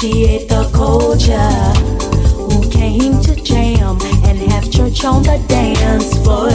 appreciate 0.00 0.48
the 0.48 0.64
culture. 0.72 1.36
Who 2.48 2.70
came 2.70 3.20
to 3.20 3.34
jam 3.36 3.98
and 4.24 4.38
have 4.50 4.70
church 4.70 5.04
on 5.04 5.22
the 5.22 5.38
dance 5.46 6.16
floor? 6.24 6.48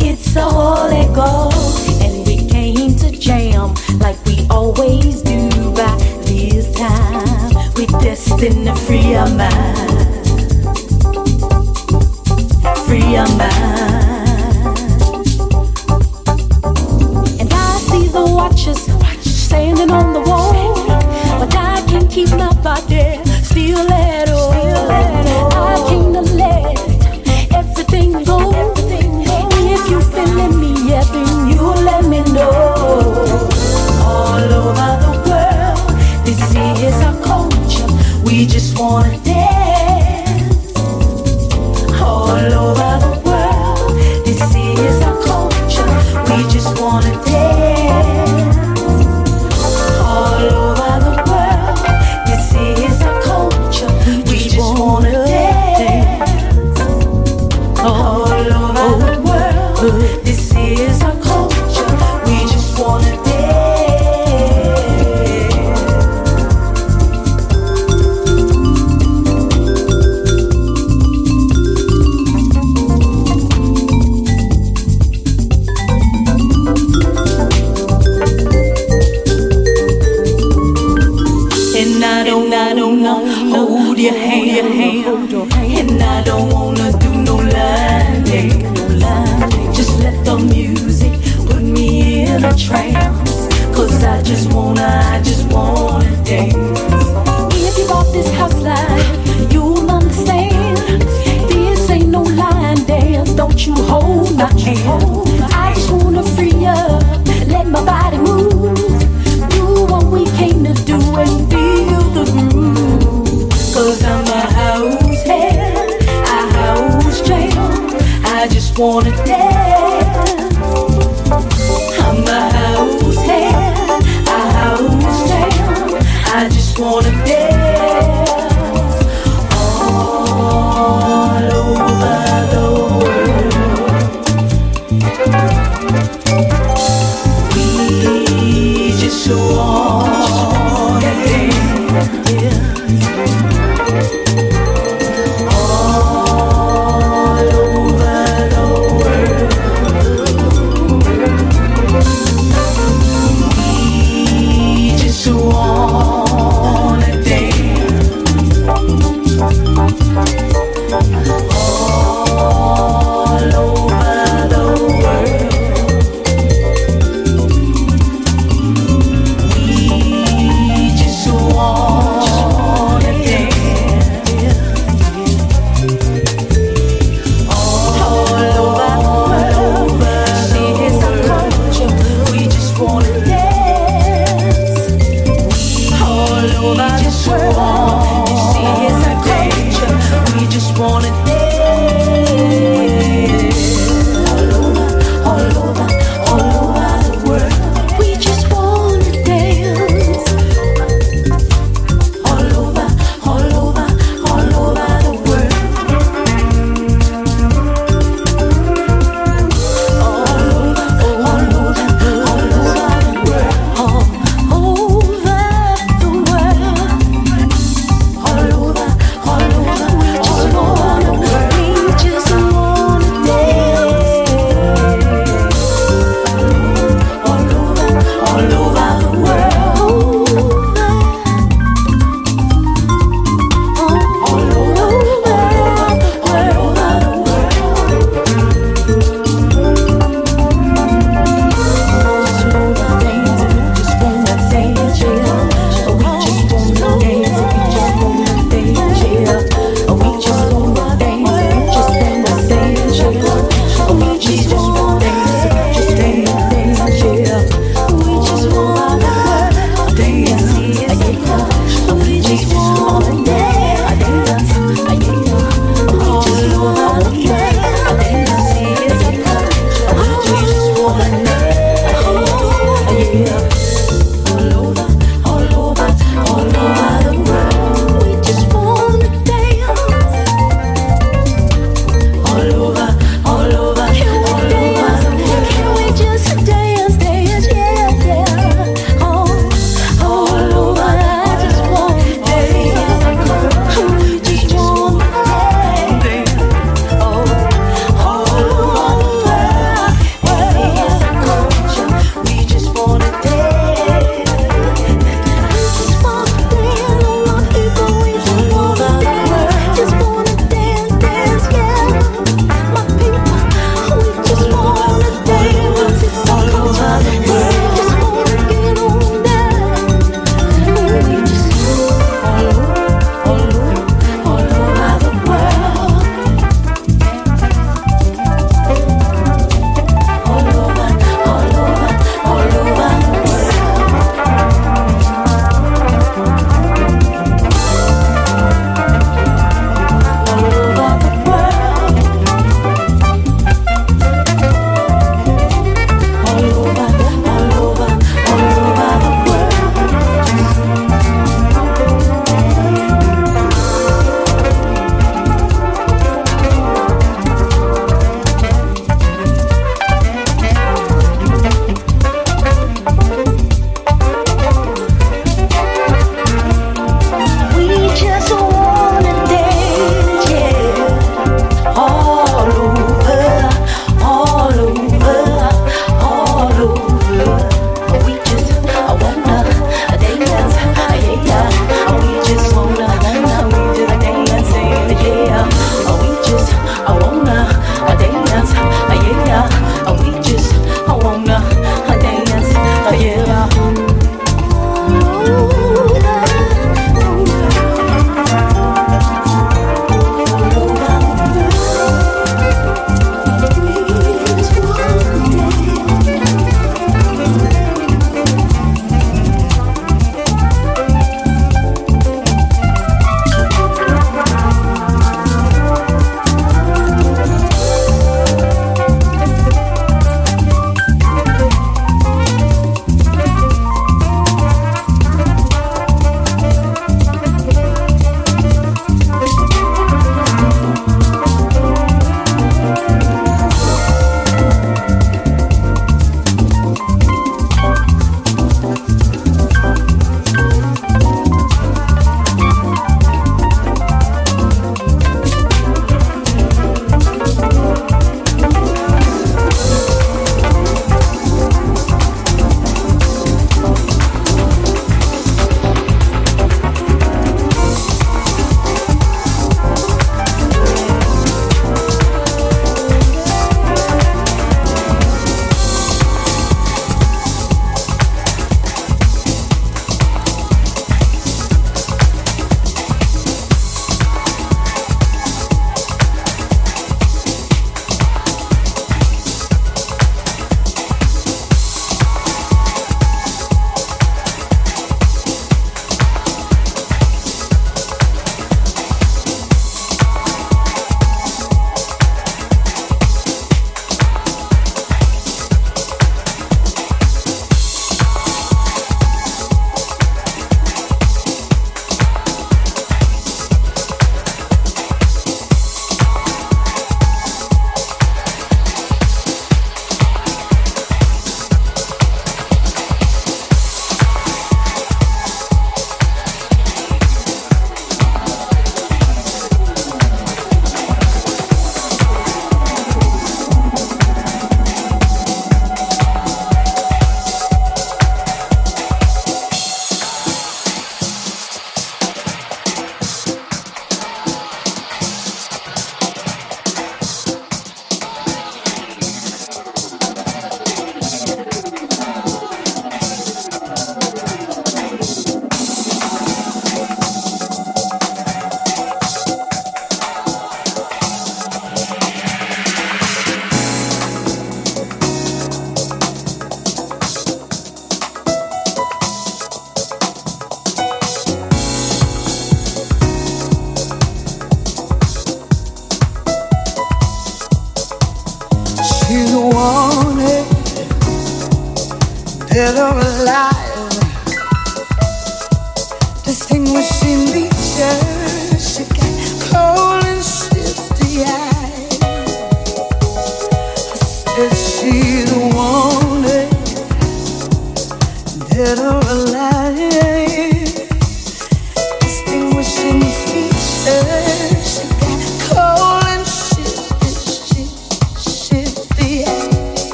It's 0.00 0.32
the 0.32 0.40
Holy 0.40 1.04
Ghost, 1.14 2.00
and 2.02 2.26
we 2.26 2.48
came 2.48 2.96
to 2.96 3.10
jam 3.10 3.74
like 3.98 4.16
we 4.24 4.46
always 4.48 5.20
do 5.20 5.50
by 5.74 5.96
this 6.24 6.72
time. 6.74 7.52
We're 7.74 8.00
destined 8.00 8.66
to 8.66 8.74
free 8.74 9.14
our 9.14 9.28
mind, 9.28 10.26
free 12.86 13.16
our 13.16 13.28
mind. 13.36 13.86
standing 19.46 19.90
on 19.90 20.12
the 20.12 20.20
wall 20.20 20.45
keep 22.16 22.30
my 22.30 22.50
body 22.62 23.20
still 23.42 23.92
at 23.92 24.30
all. 24.30 24.50
I 24.50 25.76
can't 25.86 26.14
let 26.32 26.78
everything 27.54 28.24
go. 28.24 28.38
Everything. 28.52 29.20
If 29.74 29.90
you 29.90 30.00
feeling 30.00 30.58
me, 30.58 30.72
yeah, 30.88 31.04
then 31.12 31.50
you 31.50 31.60
let 31.60 32.06
me 32.06 32.20
know. 32.32 32.50
All 34.00 34.48
over 34.62 34.92
the 35.04 35.12
world, 35.28 35.78
this 36.24 36.40
is 36.54 36.96
our 37.04 37.16
culture. 37.22 37.86
We 38.24 38.46
just 38.46 38.78
wanna. 38.78 39.25